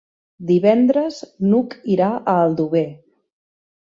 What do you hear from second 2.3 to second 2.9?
Aldover.